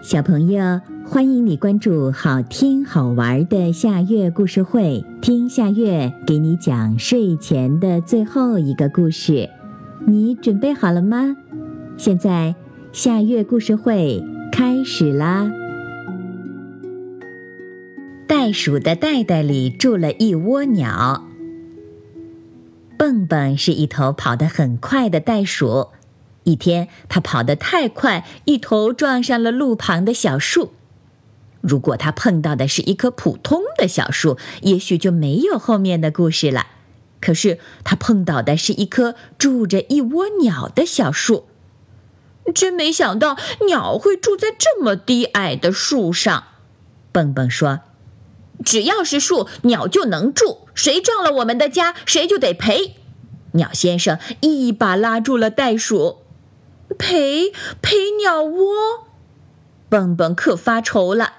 [0.00, 9.50] 小朋友，欢迎你关注好听好玩的夏月故事会，听夏月给你讲睡前的最后一个故事。
[10.06, 11.36] 你准备好了吗？
[11.96, 12.54] 现在
[12.92, 15.50] 夏月故事会开始啦！
[18.28, 21.24] 袋鼠的袋袋里住了一窝鸟。
[22.96, 25.88] 蹦蹦是一头跑得很快的袋鼠。
[26.48, 30.72] 一天，它跑得太快，一头撞上了路旁的小树。
[31.60, 36.68] 如果它碰到的是一棵普通的小树，也许就没有后面的故事了。
[37.20, 41.48] 可是它碰到的是一棵住着一窝鸟的小树，
[42.54, 43.36] 真没想到
[43.66, 46.44] 鸟会住在这么低矮的树上。
[47.12, 47.80] 蹦蹦说
[48.64, 50.68] ：“只要是树，鸟就能住。
[50.74, 52.94] 谁撞了我们的家，谁就得赔。”
[53.52, 56.18] 鸟先生一把拉住了袋鼠。
[56.96, 57.52] 赔
[57.82, 59.06] 赔鸟窝，
[59.88, 61.34] 蹦蹦可发愁了。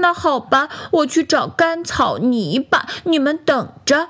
[0.00, 4.08] 那好吧，我去找干草泥巴，你们等着。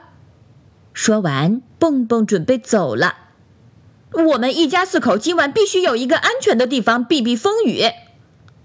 [0.93, 3.17] 说完，蹦蹦准备走了。
[4.13, 7.83] 我们一家四口今晚必须有一个安全的地方避避风雨。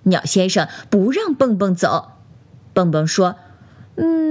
[0.04, 2.14] 鸟先生不让蹦蹦走。
[2.74, 3.36] 蹦蹦说：“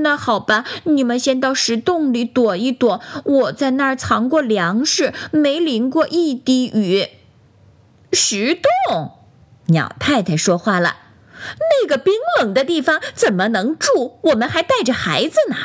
[0.03, 7.09] 那好吧，你们先到石洞里躲一躲，我在那儿藏过粮食，没淋过一滴雨。”
[8.13, 8.55] 石
[8.89, 9.13] 洞，
[9.67, 10.97] 鸟太太说话了
[11.83, 14.19] ：“那个冰冷的地方怎么能住？
[14.23, 15.57] 我们还带着孩子呢。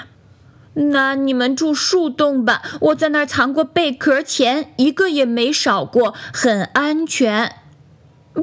[0.92, 7.56] 那你们住树洞吧，我在那儿藏过贝壳钱，一个也没少过，很安全。”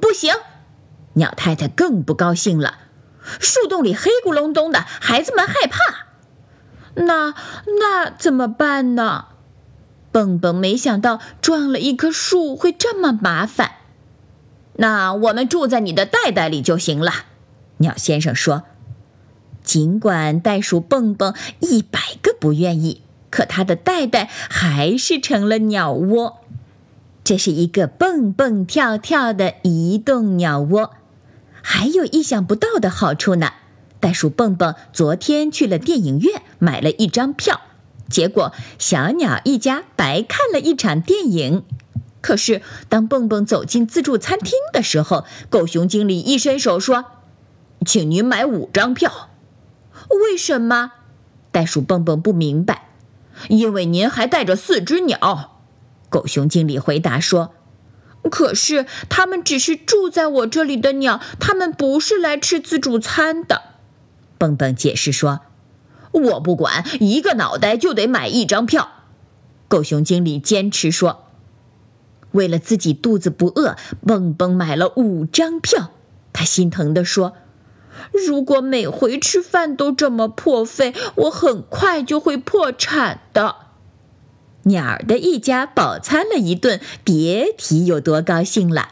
[0.00, 0.34] 不行，
[1.14, 2.78] 鸟太太更不高兴了。
[3.38, 6.06] 树洞里黑咕隆咚的，孩子们害怕。
[6.94, 7.34] 那
[7.78, 9.26] 那怎么办呢？
[10.10, 13.72] 蹦蹦没想到撞了一棵树会这么麻烦。
[14.74, 17.12] 那我们住在你的袋袋里就行了，
[17.78, 18.64] 鸟先生说。
[19.62, 26.40] 尽管袋鼠蹦蹦一百个不愿意，可它的袋袋还是成了鸟窝。
[27.22, 30.90] 这是一个蹦蹦跳跳的移动鸟窝，
[31.62, 33.52] 还有意想不到的好处呢。
[34.00, 37.60] 袋鼠蹦蹦昨天去了电影院，买了一张票，
[38.10, 41.62] 结果小鸟一家白看了一场电影。
[42.22, 47.04] 可是，当蹦蹦走进自助餐厅的时候，狗熊经理一伸手说
[47.84, 49.28] ：“请您买五张票。”
[50.08, 50.92] 为什么？
[51.50, 52.90] 袋鼠蹦蹦不明白。
[53.48, 55.58] 因为您还带着四只鸟。
[56.08, 57.54] 狗熊经理回答说
[58.30, 63.62] ：“可是，他们只是住在我这里的鸟，他们不是来吃自助餐的。”
[64.38, 65.40] 蹦蹦解释说
[66.12, 68.90] ：“我不管，一个脑袋就得买一张票。”
[69.66, 71.31] 狗熊经理坚持说。
[72.32, 73.76] 为了自己肚子不饿，
[74.06, 75.90] 蹦蹦买了五张票。
[76.32, 77.34] 他心疼地说
[78.26, 83.56] ：“如果每回吃饭都这么破费，我很快就会破产的。”
[84.64, 88.90] 鸟儿的一家饱餐了一顿，别提有多高兴了。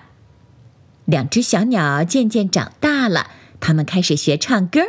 [1.05, 3.29] 两只小鸟渐渐长大了，
[3.61, 4.81] 它们开始学唱歌。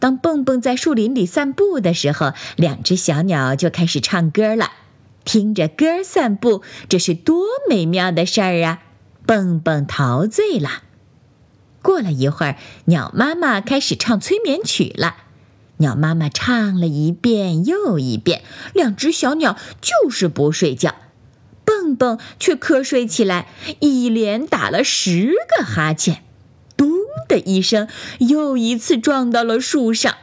[0.00, 4.70] 当蹦蹦在树林里散步的时候，两只小鸟就开始唱歌了。
[5.28, 8.80] 听着歌散步，这是多美妙的事儿啊！
[9.26, 10.84] 蹦蹦陶醉了。
[11.82, 12.56] 过了一会儿，
[12.86, 15.16] 鸟妈妈开始唱催眠曲了。
[15.76, 18.40] 鸟妈妈唱了一遍又一遍，
[18.72, 20.94] 两只小鸟就是不睡觉。
[21.62, 23.48] 蹦蹦却瞌睡起来，
[23.80, 26.24] 一连打了十个哈欠。
[26.74, 26.88] 咚
[27.28, 27.86] 的一声，
[28.20, 30.14] 又一次撞到了树上。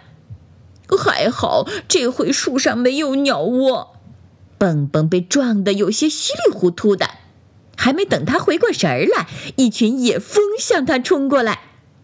[0.98, 3.95] 还好，这回树上没有鸟窝。
[4.58, 7.10] 蹦蹦被撞得有些稀里糊涂的，
[7.78, 9.28] 还没等他回过神儿来，
[9.58, 11.60] 一群野蜂向他冲过来。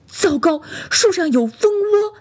[0.07, 2.13] 糟糕，树上有蜂窝！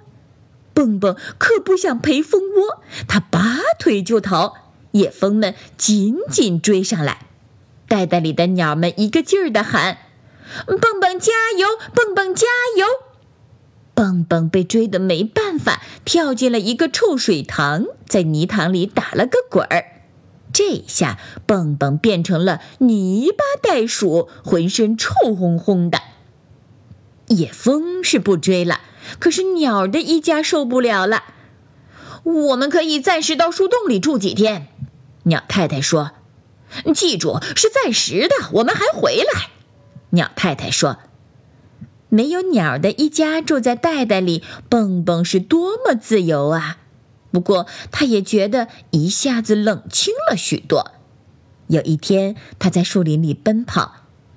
[0.72, 4.54] 蹦蹦可不想赔蜂窝，他拔腿就逃。
[4.92, 7.26] 野蜂们紧紧追上来，
[7.88, 9.98] 袋袋里的鸟们一个劲儿地喊
[10.66, 12.46] ：“蹦蹦加油，蹦蹦加
[12.76, 12.86] 油！”
[13.94, 19.99] 蹦蹦被追得没办法，跳进了一个臭水塘，在泥塘里打了个滚儿。
[20.52, 26.00] 这下蹦蹦变成了泥巴袋鼠，浑身臭烘烘的。
[27.28, 28.80] 野蜂是不追了，
[29.18, 31.22] 可是鸟的一家受不了了。
[32.24, 34.68] 我们可以暂时到树洞里住几天，
[35.24, 36.10] 鸟太太说。
[36.94, 39.50] 记住，是暂时的，我们还回来。
[40.10, 40.98] 鸟太太说。
[42.08, 46.78] 没有鸟的一家住在袋袋里，蹦蹦是多么自由啊！
[47.30, 50.92] 不过，他也觉得一下子冷清了许多。
[51.68, 53.92] 有一天，他在树林里奔跑，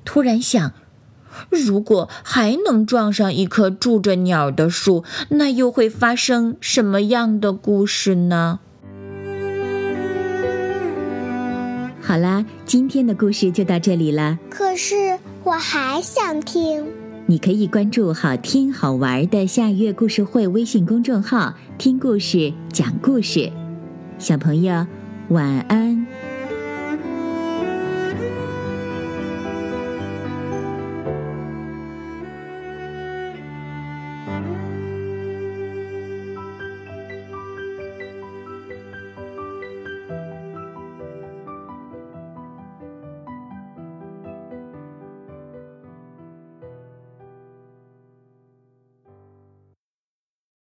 [0.06, 0.74] 突然想：
[1.50, 8.60] 如果还能撞上一棵住着鸟的树，那又会发生什么样的故事呢？
[12.00, 14.38] 好啦，今天的故事就到这里了。
[14.52, 16.86] 可是我还想听。
[17.34, 23.52] 你可以关注“好听好玩的下月故事会”微信公众号，听故事，讲故事。
[24.20, 24.86] 小朋友，
[25.30, 26.03] 晚安。